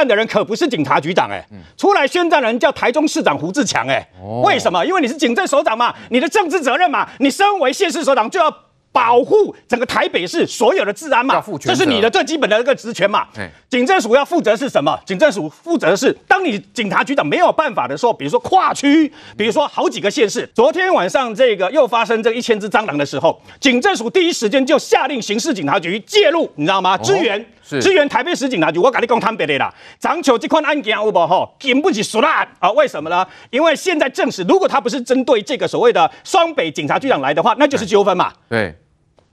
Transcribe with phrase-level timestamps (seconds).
[0.00, 1.46] 战的人可不是警察局长哎、欸，
[1.76, 4.08] 出来宣战的人叫台中市长胡志强哎，
[4.42, 4.84] 为什么？
[4.86, 8.50] 因为你是警政首长嘛，你的政治责任嘛，你身为县市首长就要。
[8.92, 13.24] 保护整个台北市所有的治安嘛，这是你的最基本的一个职权嘛。
[13.68, 14.98] 警政署要负责是什么？
[15.06, 19.06] 警政署负责的是，当你警察局长没有办法的时候，比如说跨区，
[19.38, 20.44] 比如说好几个县市。
[20.52, 26.98] 昨天晚上这个又发生这一千只蟑螂的时候，警政署第一时间就下令刑事警察局介入，你知道吗？
[26.98, 27.46] 支援，
[27.78, 28.78] 支援台北市警察局。
[28.78, 32.70] 我跟你讲坦白的啦，章丘这款案件有没有吼，经不起输烂啊？
[32.72, 33.26] 为什么呢？
[33.50, 38.32] 因为现在证实，如果他不是针对这个所谓的双北警察局长来的话，那就是纠纷嘛。
[38.48, 38.74] 对。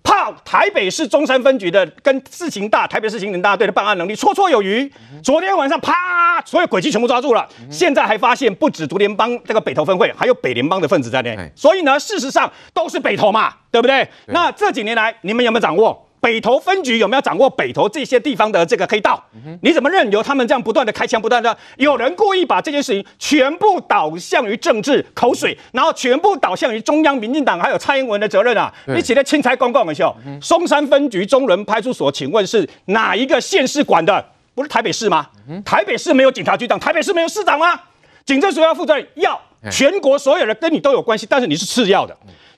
[0.03, 4.89] 炮台北市中山分局的跟事情大台北市刑警大队的办案能力绰绰有余。
[5.21, 7.45] 昨天晚上啪，所有诡计全部抓住了。
[7.69, 11.37] 现在还发现不止竹联帮这个北投分会，还有北联帮的分子在内。
[11.53, 14.07] 所以呢，事实上都是北投嘛，对不对？
[14.27, 16.06] 那这几年来，你们有没有掌握？
[16.19, 19.23] 北投分局有没有掌握北投这些地方的这个黑道？
[19.61, 28.73] 你怎么任由他们这样不断的开枪，不断的有人故意把这件事情全部导向于政治口水，然后全部导向于中央民进党还有蔡英文的责任啊！
[28.87, 34.25] 你起来钦差公共的时候，松山分局中仑派出所，请问是哪一个县市管的？
[34.55, 35.27] 不是台北市吗？
[35.63, 37.79] 台北市没有警察局长，台北市没有市长吗？
[38.25, 39.39] 警政署要负责要
[39.71, 42.17] 全国所有人跟你都有关系，但是你是次要的。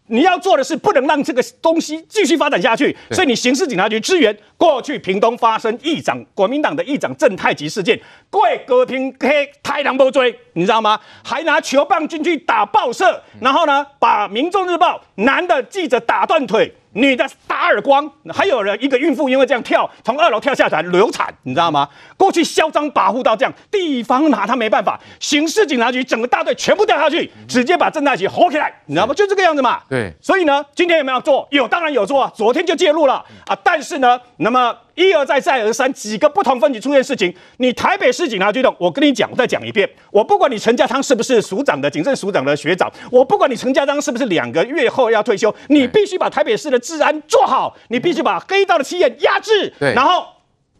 [0.09, 4.35] 你要做的是不能让这个东西继续发展下去，所以你刑事警察局支援。
[4.57, 7.97] 过去屏东发生议长国民党的议长郑太吉事件，
[8.29, 10.99] 跪歌厅黑太郎不追，你知道吗？
[11.23, 16.73] 还拿球棒进去打报社，然后呢，把民众日报男的记者打断腿。
[16.93, 21.87] 女的打耳光，还有人一个孕妇因为这样跳从二楼跳下来流产，你知道吗？
[22.17, 29.13] 过去嚣张跋扈到这样，地方拿他没办法，刑事警察局整个大队全部调下去，直接把郑大奇吼起来，你知道吗？
[29.13, 29.81] 就这个样子嘛。
[29.89, 31.47] 对，所以呢，今天有没有做？
[31.51, 32.31] 有，当然有做啊。
[32.35, 34.75] 昨天就介入了啊，但是呢，那么。
[34.99, 50.25] 一而再，再而三，几个不同分局出现事情，你台北市警察局的，我跟你讲，我再讲一遍，我不管你陈家昌是不是署长的警政署长的学长，我不管你陈家昌是不是两个月后要退休，你必须把台北市的治安做好，你必须把黑道的企业压制，然后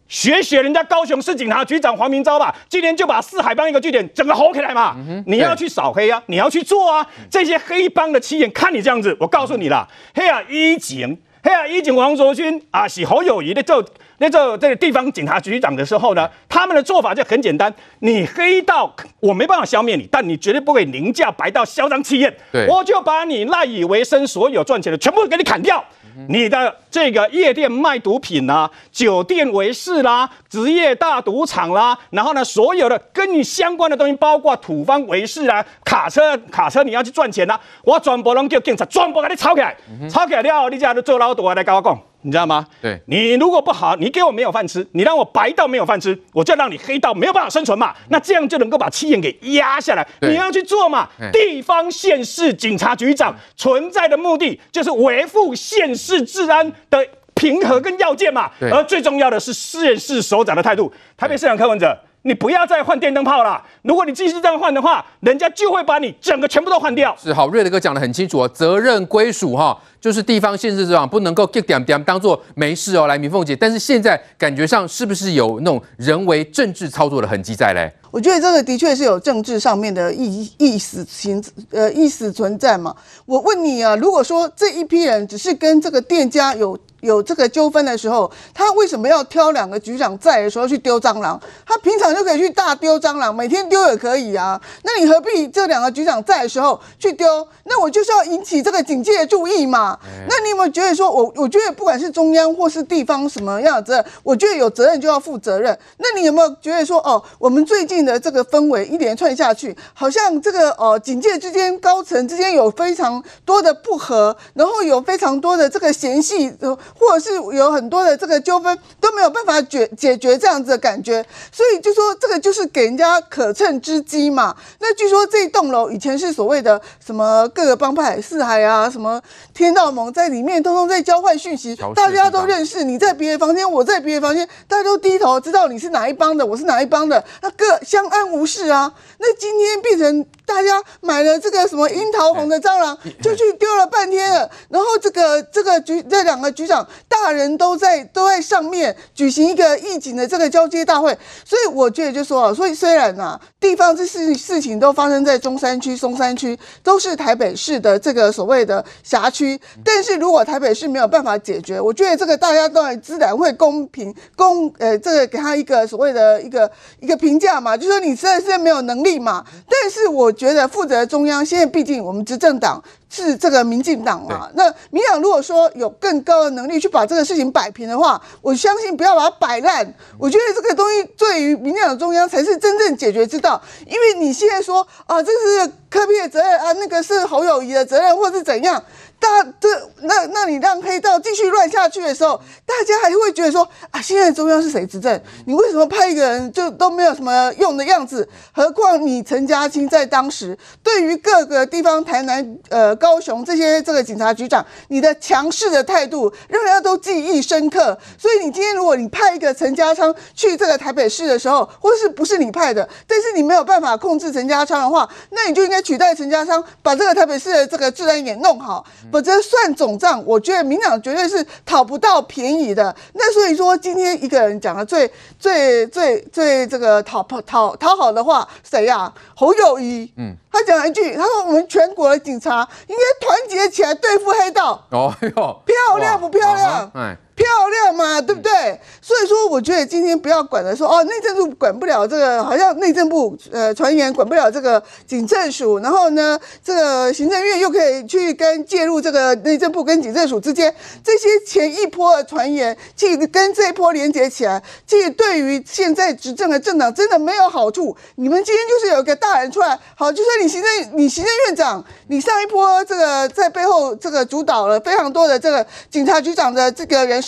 [0.06, 4.94] 学学人家高雄市警察局长黄明昭吧，今天就把四海帮一个据点整个吼起来嘛，
[5.26, 13.84] 你要去扫黑啊，你要去做啊，这些黑帮的企业看你这样子，我告诉你啦，黑啊，一警黑啊，以前王卓勋啊是侯友谊的做。
[14.18, 25.82] 那这这个地方警察局长的时候呢，他们的做法就很简单，你黑道我没办法消灭你，但你绝对不可以凌驾白道嚣张气焰，对，我就把你赖以为生所有赚钱的全部给你砍掉。
[26.28, 39.76] 你的这个夜店卖毒品啦、啊，酒店维事啦，职业大赌场啦，然后呢，所有的跟你相关的东西，包括土方违誓啊，卡车卡车你要去赚钱啦、啊，我全部拢叫警察全部给你抄起来，
[40.08, 42.66] 抄起来了后，你家就做老大来跟我讲，你知道吗？
[42.82, 47.94] 对，你如果不好，你给我没有饭吃，你让我白到没有饭吃，我就让你黑到没有办法生存嘛。
[48.08, 50.06] 那这样就能够把气焰给压下来。
[50.20, 58.50] 你要去做嘛，地方县市警察局长存在的目的就是维护县市治安的平和跟要件嘛。
[58.60, 60.92] 而最重要的是县市首长的态度。
[61.16, 61.96] 台北市长柯文哲。
[62.22, 63.62] 你不要再换电灯泡了。
[63.82, 67.16] 如果你继续这样换的话，人家就会把你整个全部都换掉。
[67.18, 73.06] 是好，瑞德哥讲的很清楚哦，责任归属哈，就是地方县市首长不能够给点点当做没事哦。
[73.06, 77.90] 来，明凤姐，但是现在感觉上是不是有那种人为政治操作的痕迹在嘞？
[78.10, 82.94] 我觉得这个的确是有政治上面的意意思存呃意思存在嘛。
[83.24, 86.78] 我问你啊，如果说这一批人只是跟这个店家有。
[87.00, 91.40] 有这个纠纷的时候，他为什么要挑两个局长在的时候去丢蟑螂？
[91.66, 94.60] 他平常就可以去大丢蟑螂，每天丢也可以啊。
[94.82, 97.46] 那你何必这两个局长在的时候去丢？
[97.64, 99.98] 那我就是要引起这个警戒的注意嘛。
[100.28, 105.78] 那你有没有觉得说，我我觉得不管是中央或是地方什么样的责任，我觉得有责任就要负责任。
[105.98, 116.52] 那你有没有觉得说，哦，我们最近的这个氛围一连串下去，好像这个哦警戒之间高层之间有非常多的不和，然后有非常多的这个嫌隙。
[116.98, 124.54] 或者是有很多的这个纠纷都没有办法解解决这样子的感觉，所以就说这个就是给人家可乘之机嘛。
[124.78, 129.20] 那据说这栋楼以前是所谓的什么各个帮派四海啊，什么
[129.54, 132.84] 天道盟在里面通通在交换讯息，大家都认识。
[132.84, 138.92] 你在别的房间，我在别的房间，大家都低头知道你是哪一帮的，我是哪一帮的，那各相安无事啊。
[139.18, 140.26] 那今天变成。
[140.50, 144.50] 大家买了这个什么樱桃红的蟑螂，就去丢了半天了。
[144.68, 166.68] 然后这个这个局这两个局长大人都在都在上面举行一个义警的这个交接大会，所以我觉得就说，所以虽然呐、啊，地方这事事情都发生在中山区、松山区，都是台北市的这个所谓的辖区，但是如果台北市没有办法解决，我觉得这个大家都自然会公平公呃这个给他一个所谓的一个
[166.98, 169.44] 一个评价嘛，就说你实在是没有能力嘛。
[169.68, 172.82] 但是我觉得负责中央现在毕竟我们执政党。
[173.10, 174.48] 是这个民进党嘛？
[174.54, 179.94] 那民进党如果说有更高的能力去把这个事情摆平的话，我相信不要把它摆烂。
[180.16, 183.60] 我觉得这个东西对于民进党中央才是真正解决之道。
[183.86, 188.82] 因为你现在说啊，这是科比的责任啊，那个是侯友谊的责任，或是怎样？
[189.18, 189.68] 大这
[190.00, 195.20] 那那你让黑道继续乱下去的时候，大家还会觉得说啊，现在中央是谁执政？
[195.44, 198.26] 你为什么派一个人就都没有什么用的样子？
[198.50, 207.98] 何况你陈家青在当时对于各个地方，台南、呃、高雄这些这个警察局长，你的强势的态度让人家都记忆深刻。
[208.18, 218.84] 所以你今天如果你派一个陈家昌去这个台北市的时候，或是不是你派的，但是你没有办法控制陈家昌的话，那你就应该取代陈家昌，把这个台北市的这个治安给弄好。
[219.10, 222.94] 否则算总账，我觉得民党绝对是讨不到便宜的。
[223.14, 230.12] 那所以说，今天一个人讲的最最最最这个讨讨讨好的话，谁呀、侯友宜。
[230.16, 234.84] 嗯，他讲了一句，他说我们全国的警察应该团结起来对付黑道。
[234.90, 236.90] 哦哟，漂亮不漂亮？
[236.94, 237.16] 哎。
[237.40, 238.78] 漂亮嘛，对不对？
[239.00, 250.72] 所以说，我觉得今天不要管了说，哦，内政部管不了这个，好像内政部呃传言管不了这个警政署，然后呢，这个行政院又可以去跟介入这个内政部跟警政署之间
[251.02, 257.96] 这些前一波的传言，去跟这一波连接起来，其实对于现在执政的政党真的没有好处。
[258.16, 267.22] 你们今天就是有一个大人出来，好，就说你行政你行政院长，你上一波这个在背后这个主导了非常多的这个警察局长的这个人。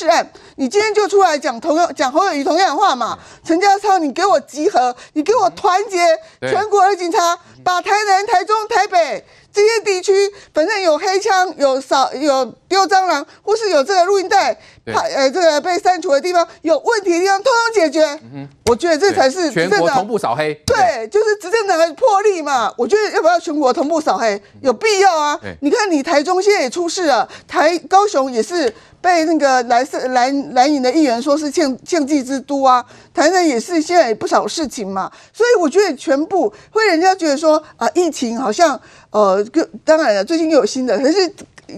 [0.57, 3.19] 你今天就出来讲同样讲侯友谊同样的话嘛？
[3.45, 5.99] 陈家超，你给我集合，你给我团结
[6.41, 10.13] 全国的警察，把台南、台中、台北这些地区，
[10.55, 18.19] 反正有黑枪、有扫、有丢蟑螂，或是有这个录音带，呃，这个被删除的地方，有问题的地方，通通解决。
[18.67, 20.55] 我觉得这才是全国同步扫黑。
[20.67, 22.73] 对，就是执政党的魄力嘛。
[22.77, 25.39] 我觉得要不要全国同步扫黑，有必要啊。
[25.61, 28.73] 你看，你台中现在也出事了，台高雄也是。
[29.03, 38.81] 被那个蓝色蓝蓝营的议员说是宪宪纪之都啊，台南也是现在也不少事情嘛，所以我觉得全部会人家觉得说啊，疫情好像
[39.11, 39.45] 呃，
[39.85, 41.35] 当然了，最近又有新的，可是。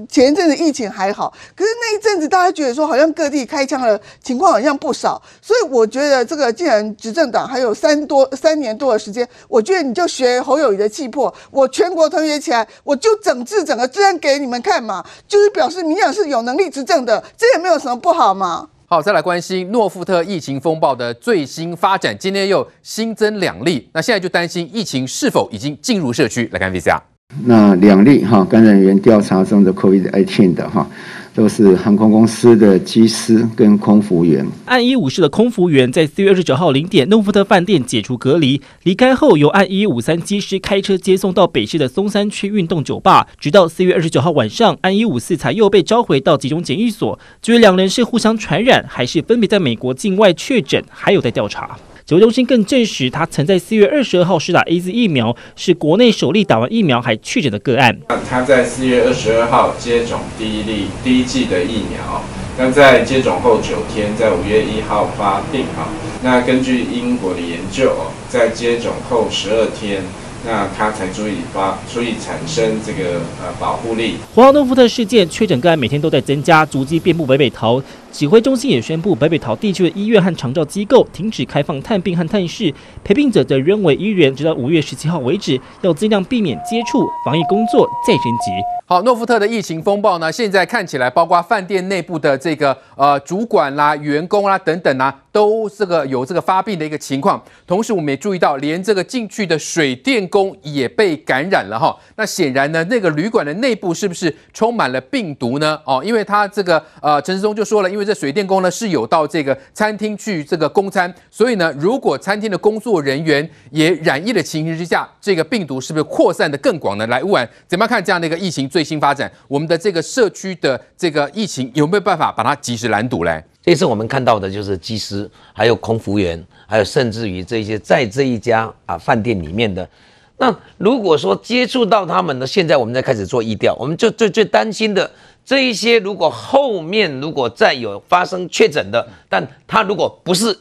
[0.09, 18.69] 前一阵子疫情还好，可是那一阵子大家觉得说好像各地开枪的情况好像不少，所以我觉得这个既然执政党还有三多三年多的时间，我觉得你就学侯友宜的气魄，我全国团结起来，我就整治整个治安给你们看嘛，就是表示民进党是有能力执政的，这也没有什么不好嘛。
[18.87, 27.14] 好，再来关心诺富特疫情风暴的最新发展，今天又新增两例，那现在就担心疫情是否已经进入社区，来看 VCR。
[27.45, 30.89] 那两例哈感染源调查中的 COVID-19 的哈，
[31.35, 34.47] 都是航空公司的机师跟空服员。
[34.67, 47.19] 案一五室的空服员在四月二十九号零点，诺富特饭店解除隔离，离开后由案一五三机师开车接送到北市的松山区运动酒吧，直到四月二十九号晚上，案一五四才又被召回到集中检疫所。
[47.43, 51.77] 至于两人是互相传染，还是分别在美国境外确诊，还有待调查。
[52.07, 57.99] 指挥中心更证实，他曾在四月二十二号施打 AZ 疫苗，是国内首例打完疫苗还确诊的个案。
[58.29, 62.23] 他在四月二十二号接种第一例第一剂的疫苗，
[62.59, 65.89] 那在接种后九天，在五月一号发病啊。
[66.23, 67.97] 那根据英国的研究，
[68.29, 70.03] 在接种后十二天。
[70.47, 74.17] 那它才足以发，足以产生这个呃保护力。
[74.35, 77.83] 华航诺富特事件确诊个案每天都在增加，足迹遍布北北桃。
[78.13, 82.73] 指挥中心也宣布，北北桃地区的医院和长照机构停止开放探病和探视，
[83.03, 88.53] 陪病者则仍为医院，直到五月十七号为止，要尽量避免接触，防疫工作再升级。
[88.95, 97.43] 好，诺富特的疫情风暴呢，现在看起来，包括饭店内部的这个呃主管啦、员工啦等等啊，都这个有这个发病的一个情况。
[97.67, 101.97] 同时，我们也注意到，连这个进去的水电工也被感染了哈。
[102.15, 105.77] 那显然呢，那个旅馆的内部是不是充满了病毒呢？
[105.85, 117.05] 哦，因为他这个呃陈时中就说了，因为这水电工呢是有到这个餐厅去这个供餐，所以呢，如果餐厅的工作人员也染疫的情形之下，这个病毒是不是扩散的更广呢？
[117.09, 118.69] 来，乌晚怎么样看这样的一个疫情？
[118.69, 123.43] 最新发展，我们的这个社区的这个疫情有没有办法把它及时拦堵嘞？
[123.63, 129.89] 这次我们看到的就是机师，还有空服员，还有甚至于这些在这一家啊饭店里面的
[130.37, 135.11] 那如果说接触到他们呢，现在我们在开始做疫调，我们就最最担心的
[135.45, 140.59] 这一些，如果后面如果再有发生确诊的，但他如果不是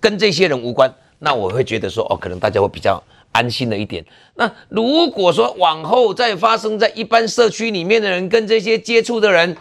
[0.00, 3.02] 跟这些人无关，那我会觉得说，哦，可能大家会比较
[3.36, 4.04] 安心了一点。
[4.34, 9.54] 那如果说往后再发生在一般社区里面的人跟这些接触的人，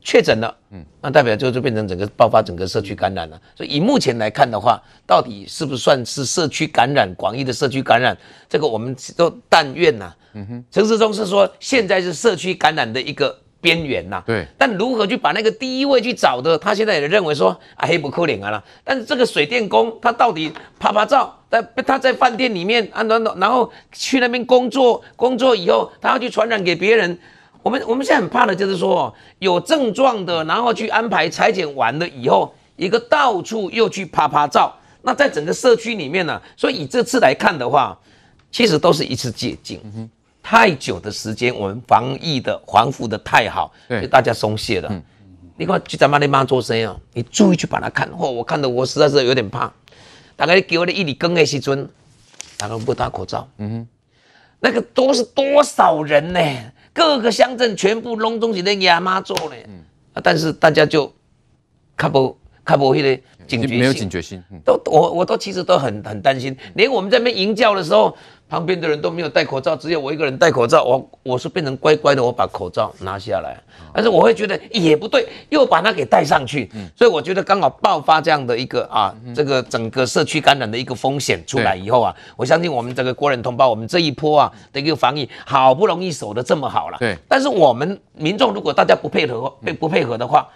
[0.00, 3.40] 确诊了，嗯，那代表就就变成整个爆发整个社区感染了。
[3.56, 8.16] 所以以目前来看的话，到底是不是算是社区感染，广义的社区感染？
[8.48, 10.14] 这个我们都但愿呐。
[10.34, 13.36] 嗯哼，陈时中是说现在是社区感染的一个
[13.66, 14.22] 边缘呐。
[14.24, 14.46] 对。
[14.56, 16.56] 但如何去把那个第一位去找的？
[16.56, 18.62] 他现在也认为说啊黑不可怜啊了。
[18.84, 27.18] 但是这个水电工他到底拍拍照，在他在饭店里面啊，然后然后去那边工作，工作以后他要去传染给别人。
[27.64, 34.72] 我们我们现在很怕的就是说，有症状的，然后去安排裁剪完了以后，一个到处又去啪啪照。
[35.02, 37.98] 那在整个社区里面呢，所以以这次来看的话，
[38.52, 39.80] 其实都是一次借镜。
[39.82, 40.08] 嗯、
[40.48, 44.88] 太久的时间，我们防疫的防护的太好，对大家松懈了。
[44.92, 45.02] 嗯、
[45.56, 48.08] 你看，去咱妈你妈做生意啊，你注意去把它看。
[48.16, 49.72] 哦，我看的我实在是有点怕。
[50.36, 51.88] 大概给我的一里更的时阵，
[52.56, 53.48] 大家不戴口罩。
[53.58, 53.88] 嗯哼，
[54.60, 56.40] 那个都是多少人呢？
[56.92, 59.82] 各个乡镇全部拢东西那亚妈做呢，嗯，
[60.22, 61.12] 但是大家就
[61.96, 68.16] 看不看不那个警觉性，没有警觉性，嗯、都我我都其实都很很担心，连我们在那边营教的时候。
[68.48, 70.84] 旁边的人都没有戴口罩，只有我一个人戴口罩。
[70.84, 73.60] 我我是变成乖乖的，我把口罩拿下来。
[73.92, 76.70] 但是我会觉得也不对，又把它给戴上去。
[76.96, 86.98] 所以我觉得刚好爆发这样的一个啊，这个整个社区感染的一个风险出来以后啊，我相信我们这个国人同胞，我们这一波啊的一个防疫好不容易守得这么好了。
[86.98, 87.16] 对。
[87.28, 90.46] 但是我们民众如果大家不配合，不不配合的话，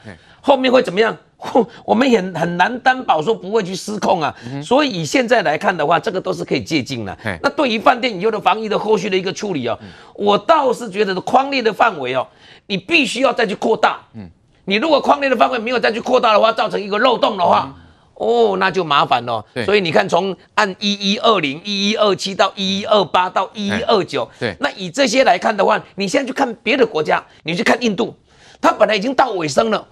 [0.41, 1.17] 后面会怎么样？
[1.87, 7.17] 我们也很难担保说不会去失控啊，嗯、所以以现在来看的话，这个都是可以借鉴的。
[7.43, 12.27] 那对于饭店以后的防疫的后续的一个处理哦，嗯、我倒是觉得框列的范围哦，
[12.67, 14.01] 你必须要再去扩大。
[14.15, 14.29] 嗯，
[14.67, 17.75] 你如果框列的范围没有再去扩大的话，造成一个漏洞的话，嗯、
[18.15, 19.43] 哦，那就麻烦了。
[19.65, 28.15] 所以你看，从按一一二零、一一二七到一一二八到一一二九，对，那以这些来看的话，你现在去看别的国家，你去看印度，
[28.61, 29.87] 它本来已经到尾声了。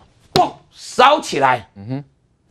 [0.81, 2.05] 烧起来，嗯哼，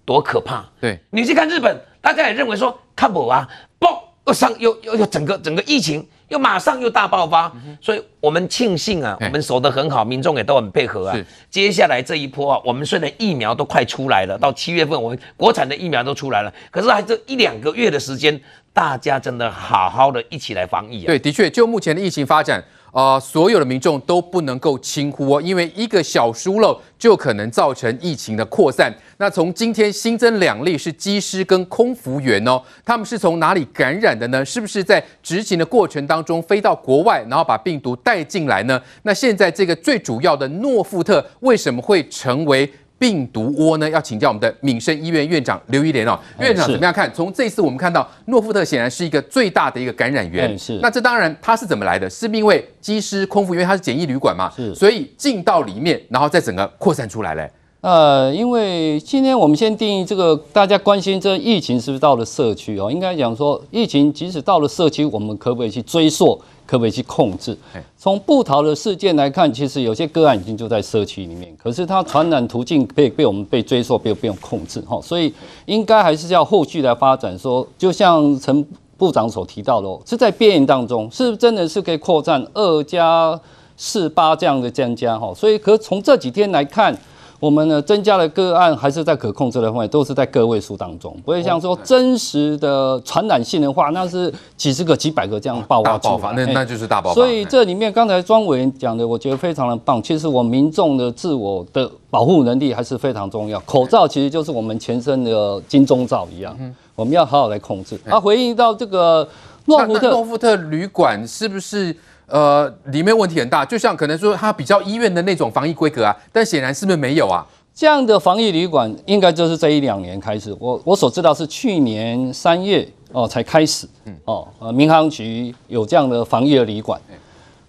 [0.03, 0.65] 多可怕！
[0.81, 3.47] 对，你去看日本，大家也认为说，看我啊，
[3.79, 11.15] 嘣，又上又又又整个整个疫情又马上又大爆发，嗯、所以我们庆幸啊，我们守得很好，民众也都很配合啊。
[11.15, 18.37] 是接下来这一波啊，我们虽然疫苗都快出来了，到七月份我们国产的疫苗都出来了，可是还这一两个月的时间，
[18.73, 21.07] 大家真的好好的一起来防疫啊。
[21.07, 22.61] 对，的确，就目前的疫情发展。
[22.91, 28.91] 啊、呃，所有的民众都不能够轻忽哦，因为一个小疏漏就可能造成疫情的扩散。
[29.17, 34.43] 那从今天新增两例是机师跟空服员哦，他们是从哪里感染的呢？
[34.43, 38.81] 是不是在执勤的过程当中飞到国外，然后把病毒带进来呢？
[39.03, 42.71] 那现在这个最主要的诺富特为什么会成为？
[42.99, 43.89] 病毒窝呢？
[43.89, 47.11] 要请教我们的敏生医院院长刘一莲哦，院长怎么样看？
[47.13, 50.79] 从这次我们看到诺富特显然是一个最大的一个感染源，是。
[50.81, 52.09] 那这当然它是怎么来的？
[52.09, 54.73] 是因为机师、空服，因为它是简易旅馆嘛，是。
[54.73, 57.49] 所以进到里面，然后再整个扩散出来嘞。
[57.81, 62.91] 呃，因为今天我们先定义这个，大家关心这疫情是不是到了社区哦？
[62.91, 66.41] 应该讲说，疫情即使到了社区，我们可不可以去追溯？
[66.67, 67.57] 可不可以去控制？
[67.97, 75.33] 从布桃的事件来看，其实有些个案已经就在社区里面，可是它传染途径被被我们被追溯，被被我们控制哈，所以
[75.65, 77.39] 应该还是要后续来发展。
[77.39, 78.63] 说，就像陈
[78.97, 83.39] 部长所提到的，是在变异当中，是不是真的是可以扩展二加
[83.77, 85.33] 四八这样的增加哈？
[85.33, 86.95] 所以，可从这几天来看。
[87.39, 95.91] 我们呢增加的个案还是在可控制的范围，都是在个位数当中，不会像说真实的传染性的话，那是几十个、几百个这样爆发。
[95.91, 97.13] 大爆发，那那就是大爆发。
[97.13, 100.01] 所以这里面刚才庄委员讲的，我觉得非常的棒。
[100.01, 103.59] 其实我民众的自我的保护能力还是非常重要。
[103.61, 106.57] 口罩其实就是我们全身的金钟罩一样，
[106.95, 107.99] 我们要好好来控制。
[108.09, 109.27] 啊，回应到这个
[109.65, 111.95] 诺福特，诺福特旅馆是不是？
[112.27, 117.45] 呃，里面问题很大，就像可能说它比较医院的那种防疫规格啊，但显然是不是没有啊？
[117.73, 126.99] 这样的防疫旅馆应该就是这一两年开始，我我所知道是去年三月哦才开始，嗯哦，呃，民航局有这样的防疫的旅馆，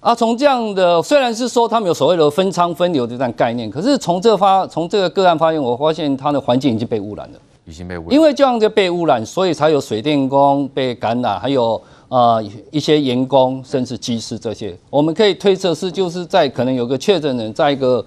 [0.01, 11.81] 啊，从这样的虽然是说他们有所谓的分仓分流的这样概念，可是从这发从这个个案发现，我发现它的环境已经被污染了，已经被污染，因为这样就被污染，所以才有水电工被感染，还有。
[12.09, 12.39] 啊，
[12.71, 18.05] 一些员工甚至机师这些，我们可以推测是就是在可能有个确诊人在一个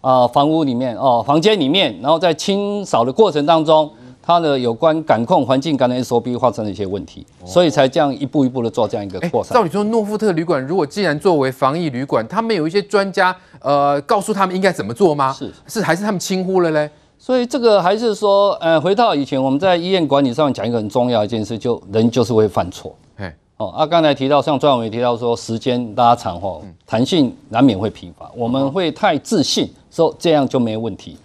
[0.00, 3.90] 啊房屋里面哦房间里面，然后在清扫的过程当中，
[4.22, 9.52] 它的有关感控环境感染 SOP 发生了一些问题，所以才这样一步一步的做这样一个扩散。
[9.54, 15.32] 照理说，诺富特旅馆如果既然作为防疫旅馆，他们有一些专家呃告诉他们应该怎么做吗？
[15.32, 16.90] 是是还是他们轻忽了嘞？
[17.24, 22.92] 所以这个还是说，呃，回到以前我们在医院管理上面讲一个很重要一件事，就人就是会犯错。
[23.16, 31.16] 嘿哦，啊，刚才提到像专委提到说时间拉长后，弹性难免会疲乏，我们会太自信说这样就没问题。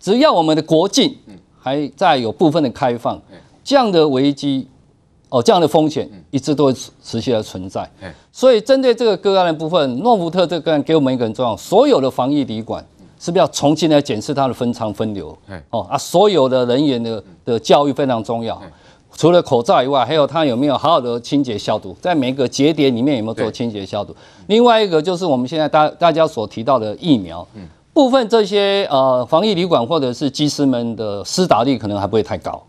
[0.00, 1.14] 只要我们的国境。
[1.64, 3.16] 还在有部分的开放，
[3.62, 4.66] 这样的危机，
[5.28, 7.88] 哦，这样的风险一直都会持续的存在。
[8.32, 12.84] 所以针对这个个案的部分，诺福特这个个案给我们一个很重要，所有的防疫旅馆
[13.22, 15.38] 是不是要重新来检视它的分仓分流？
[15.70, 18.60] 哦啊，所有的人员的的教育非常重要。
[19.16, 24.12] 除了口罩以外，还有它有没有好好的清洁消毒，在每个节点里面有没有做清洁消毒？
[24.48, 27.46] 另外一个就是我们现在大大家所提到的疫苗。
[27.92, 32.60] 部分这些呃防疫旅馆或者是技师们的施打率可能还不会太高。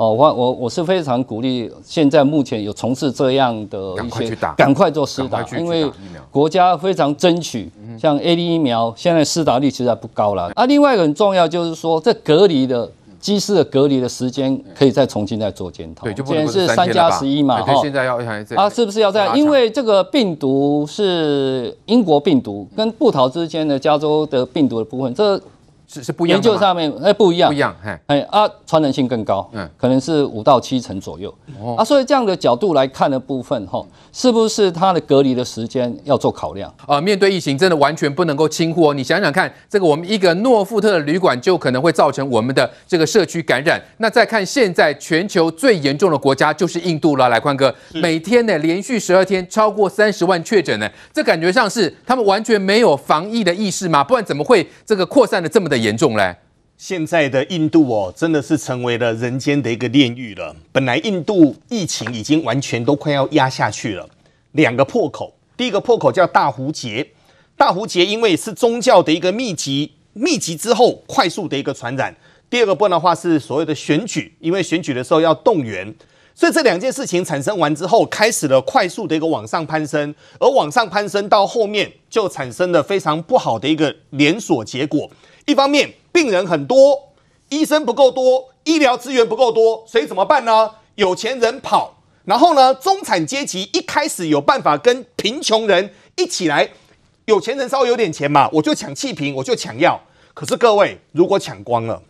[0.00, 5.90] 嗯哦，我我我是非常鼓励现在目前有从事这样的一些，赶快做施打，因为
[6.30, 10.50] 国家非常争取，像 A D 疫苗现在施打率其实还不高了。
[10.54, 12.90] 啊，另外一个很重要就是说这隔离的。
[13.20, 16.04] 机师的隔离的时间可以再重新再做检讨。
[16.04, 17.60] 对，就不能是三加十一嘛？
[17.60, 18.18] 哈，现在要
[18.56, 19.38] 啊，是不是要这样？
[19.38, 25.38] 因为这个病毒是英国病毒，跟布桃之间的加州的病毒的部分，这。
[25.92, 27.74] 是是不一样，研究上面哎不一样，不一样，
[28.06, 36.72] 哎啊传染性更高，嗯，可能是五到七成左右，哦啊，所以这样的角度来看的部分哈，是不是它的隔离的时间要做考量？
[36.86, 38.94] 啊，面对疫情真的完全不能够轻忽哦。
[38.94, 43.82] 你想想看，这个我们一个诺富特的旅馆就可能会造成我们的这个社区感染。
[43.96, 54.04] 那再看现在全球最严重的国家就是印度了，来宽哥，每天呢连续十二天超过三十万确诊呢，这感觉上是他们完全没有防疫的意识吗？
[54.04, 56.36] 不然怎么会这个扩散的这么的严重嘞，
[56.76, 60.54] 现在的印度哦，真的是成为了人间的一个炼狱了。
[60.70, 64.08] 本来印度疫情已经完全都快要压下去了，
[64.52, 67.08] 两个破口，第一个破口叫大胡节，
[67.56, 72.14] 大胡节因为是宗教的一个密集，密集之后快速的一个传染。
[72.48, 75.94] 第二个部分的话是所谓的选举，因为选举的时候要动员，
[76.34, 85.08] 所以这两件事情产生完之后，开始了快速的一个往上攀升，而往上攀升到后面就产生了非常不好的一个连锁结果。
[85.50, 87.12] 一方面，病人很多，
[87.48, 90.70] 医生不够多，医疗资源不够多，所以怎么办呢？
[90.94, 96.70] 有钱人跑，然后呢，中产阶级一开始有办法跟贫穷人一起来，
[97.24, 100.00] 有钱人稍微有点钱嘛，我就抢气瓶，我就抢药。
[100.34, 102.00] 可是各位，如果抢光了，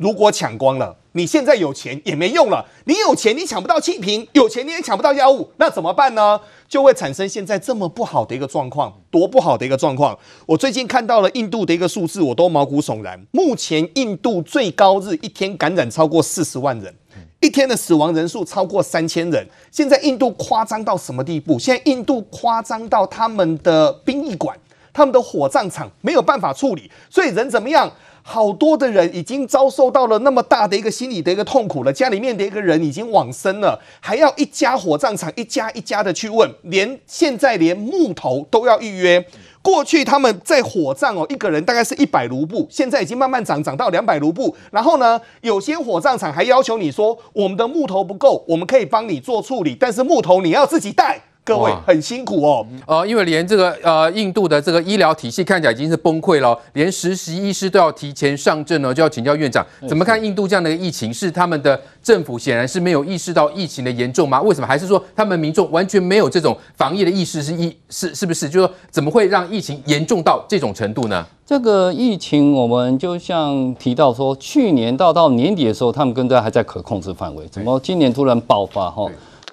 [0.00, 0.96] 如果抢光了。
[1.12, 6.40] 你现在有钱也没用了，你有钱你抢不到气瓶，有钱你也抢不到药物，那怎么办呢？
[6.68, 10.16] 就会产生现在这么不好的一个状况，多不好的一个状况。
[10.46, 13.20] 我最近看到了印度的一个数字，我都毛骨悚然。
[13.32, 16.94] 目前印度最高日一天感染超过四十万人，
[17.40, 19.44] 一天的死亡人数超过三千人。
[19.72, 21.58] 现在印度夸张到什么地步？
[21.58, 24.56] 现在印度夸张到他们的殡仪馆、
[24.92, 27.90] 他们的火葬场没有办法处理，所以人怎么样？
[28.22, 39.24] 好多的人已经遭受到了那么大的一个心理的一个痛苦了，家里面的一个人已经往生了，还要一家火葬场一家一家的去问，连现在连木头都要预约。
[39.62, 44.56] 过去他们在火葬哦，一个人大概是一百卢布，现在已经慢慢涨涨到两百卢布。
[44.70, 51.20] 然后呢，有些火葬场还要求你说，我们的木头不够，我们可以帮你做处理，但是木头你要自己带。
[51.50, 61.12] 各位很辛苦哦，呃，因为连这个呃印度的这个医疗体系看起来已经是崩溃了，连实习医师都要提前上阵了，就要请教院长，怎么看印度这样的疫情？
[61.12, 64.40] 是他们的政府显然是没有意识到疫情的严重吗？
[64.42, 64.66] 为什么？
[64.66, 67.42] 还是说他们民众完全没有这种防疫的意识？
[67.42, 68.48] 是意是是不是？
[68.48, 71.26] 就是说怎么会让疫情严重到这种程度呢？
[71.44, 78.88] 这个疫情我们就像提到说，去年到到年底的时候，他们跟着还在可控制范围，怎么今年突然爆发？
[78.88, 79.10] 哈？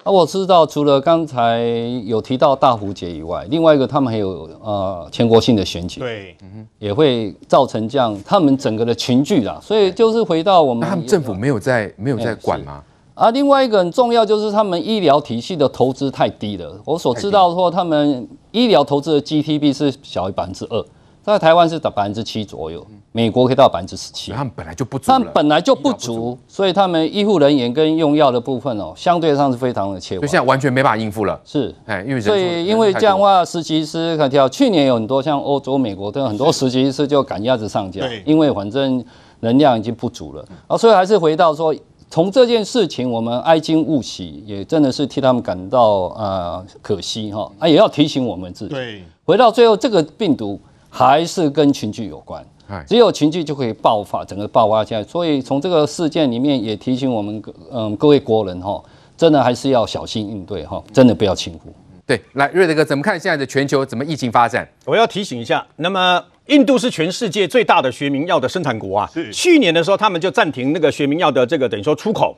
[0.08, 1.60] 那我知道，除了刚才
[2.06, 6.34] 有提到大胡节以外，另外一个他们还有呃全国性的选举，对，
[6.78, 9.60] 也会造成这样他们整个的群聚啦。
[9.62, 12.82] 所以就是回到我们，那他们政府没有在没有在管吗？
[13.12, 16.74] 啊，另外一个很重要就是他们医疗体系的投资太低了。
[16.86, 20.82] 我所知道说，他们医疗投资的 GDP 是小于百分之二。
[21.32, 24.32] 在台湾是打百分之七左右，美国可以到百分之十七。
[24.32, 30.22] 他们本来就不足，他们本来就不足，所以他们医护人员跟用药的部分哦，相对上是非常的缺乏。
[30.22, 31.40] 就现在完全没办法应付了。
[31.44, 34.48] 是，哎，因为所以因为这样的话，实习医师可跳。
[34.48, 39.04] 去年有很多像欧洲、美国都有很多实习医师就赶鸭子上架，因为反正
[39.40, 40.44] 能量已经不足了。
[40.66, 41.74] 啊，所以还是回到说，
[42.08, 47.50] 从这件事情我们哀今勿喜，也真的是替他们感到呃可惜哈。
[47.58, 48.74] 啊，也要提醒我们自己。
[48.74, 50.58] 对，回到最后这个病毒。
[50.88, 52.44] 还是跟群聚有关，
[52.86, 55.02] 只有情绪就可以爆发，整个爆发起来。
[55.04, 58.82] 所以从这个事件里面也提醒我们，嗯，各位国人哈，
[59.16, 61.72] 真的还是要小心应对哈，真的不要轻忽。
[62.06, 64.66] 对，来瑞德哥怎么看现在的全球怎么疫情发展？
[64.86, 72.36] 我要提醒一下，那么印度是全世界最大的学名药的生产国啊，是去年的时候他们就暂停那个学名药的这个等于说出口。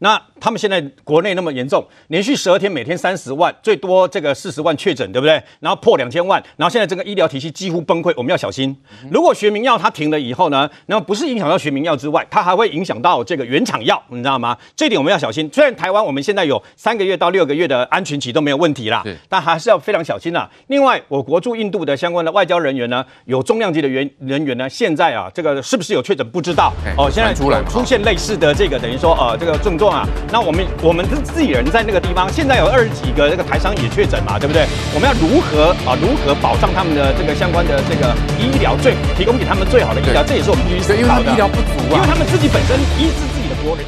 [0.00, 5.40] 那他们现在国内那么严重，连续十二天每天三十万，最多这个四十万确诊，对不对？
[5.60, 8.74] 然后破两千万，然后现在整个医疗体系几乎崩溃，我们要小心。
[9.10, 14.56] 如果学名药它停了以后呢，那么不是影响到学名药之外，它还会影响到这个原厂药，你知道吗？
[14.74, 15.48] 这点我们要小心。
[15.52, 20.48] 虽然台湾我们现在有三个月到六个月的安全期都没有问题啦，但还是要非常小心啦。
[20.68, 27.10] 另外，我国驻印度的相关的外交人员呢，有重量级的员人员呢，现在啊，这个是不是有确诊不知道哦。
[27.12, 29.89] 现在出现类似的这个等于说呃这个症状。
[29.90, 34.66] 啊，那我们我们是自己人在那个地方，现在有二十几个这个台商也确诊嘛，对不对？
[34.94, 35.98] 我们要如何啊？
[36.00, 40.22] 如何保障他们的这个相关的这个医疗最提供给他们最好的医疗？
[40.22, 41.02] 这也是我们必须思考的。
[41.02, 43.84] 因为他们医疗不足啊，因为他们自己本身医治自己的国人。